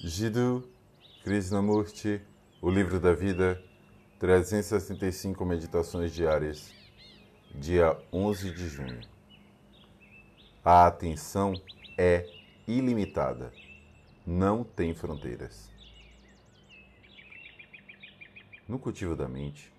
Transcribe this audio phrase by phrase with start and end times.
[0.00, 0.62] Jiddu
[1.24, 2.20] Krishnamurti,
[2.62, 3.60] O Livro da Vida,
[4.20, 6.72] 365 Meditações Diárias,
[7.52, 9.00] dia 11 de junho.
[10.64, 11.52] A atenção
[11.98, 12.24] é
[12.64, 13.52] ilimitada,
[14.24, 15.68] não tem fronteiras.
[18.68, 19.72] No cultivo da mente,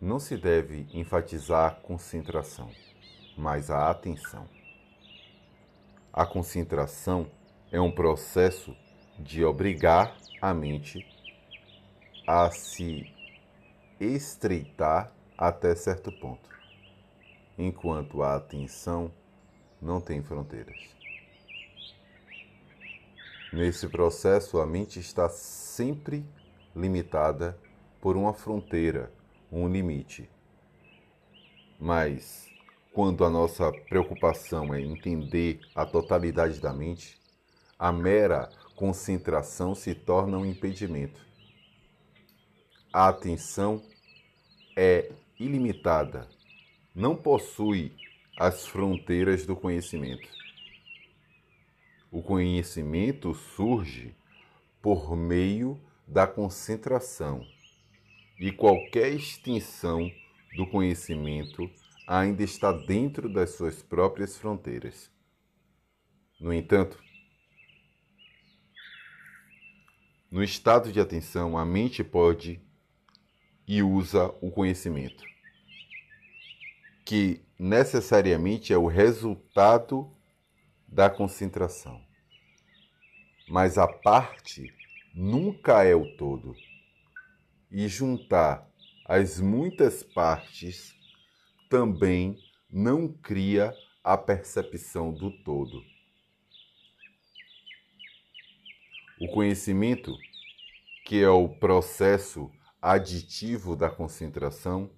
[0.00, 2.70] não se deve enfatizar a concentração,
[3.36, 4.48] mas a atenção.
[6.10, 7.41] A concentração é
[7.80, 8.76] um processo
[9.18, 11.06] de obrigar a mente
[12.26, 13.10] a se
[14.00, 16.48] estreitar até certo ponto,
[17.56, 19.10] enquanto a atenção
[19.80, 20.76] não tem fronteiras.
[23.52, 26.24] Nesse processo, a mente está sempre
[26.74, 27.58] limitada
[28.00, 29.12] por uma fronteira,
[29.50, 30.28] um limite.
[31.78, 32.48] Mas,
[32.92, 37.21] quando a nossa preocupação é entender a totalidade da mente,
[37.82, 41.20] a mera concentração se torna um impedimento.
[42.92, 43.82] A atenção
[44.76, 46.28] é ilimitada,
[46.94, 47.92] não possui
[48.38, 50.28] as fronteiras do conhecimento.
[52.08, 54.14] O conhecimento surge
[54.80, 57.44] por meio da concentração
[58.38, 60.08] e qualquer extinção
[60.56, 61.68] do conhecimento
[62.06, 65.10] ainda está dentro das suas próprias fronteiras.
[66.38, 67.02] No entanto,
[70.32, 72.58] No estado de atenção, a mente pode
[73.68, 75.22] e usa o conhecimento,
[77.04, 80.10] que necessariamente é o resultado
[80.88, 82.02] da concentração.
[83.46, 84.72] Mas a parte
[85.14, 86.56] nunca é o todo.
[87.70, 88.66] E juntar
[89.04, 90.94] as muitas partes
[91.68, 92.38] também
[92.70, 93.70] não cria
[94.02, 95.84] a percepção do todo.
[99.22, 100.18] O conhecimento,
[101.04, 102.50] que é o processo
[102.82, 104.90] aditivo da concentração,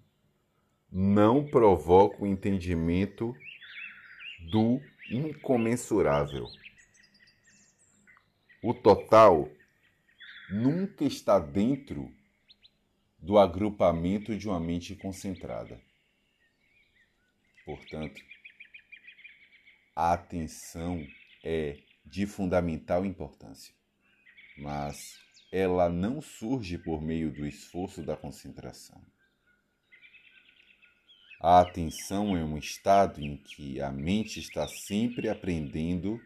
[0.90, 3.36] não provoca o entendimento
[4.50, 6.46] do incomensurável.
[8.62, 9.46] O total
[10.50, 12.10] nunca está dentro
[13.18, 15.78] do agrupamento de uma mente concentrada.
[17.66, 18.22] Portanto,
[19.94, 21.06] a atenção
[21.44, 23.83] é de fundamental importância
[24.56, 25.18] mas
[25.50, 29.00] ela não surge por meio do esforço da concentração.
[31.40, 36.20] A atenção é um estado em que a mente está sempre aprendendo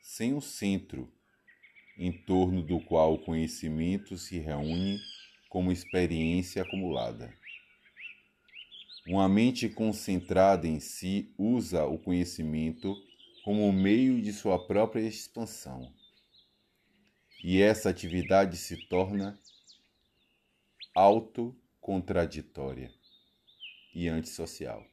[0.00, 1.12] sem o centro
[1.98, 4.98] em torno do qual o conhecimento se reúne
[5.48, 7.34] como experiência acumulada.
[9.06, 12.94] Uma mente concentrada em si usa o conhecimento
[13.44, 15.92] como meio de sua própria expansão
[17.42, 19.38] e essa atividade se torna
[20.94, 22.92] autocontraditória
[23.94, 24.86] e antissocial.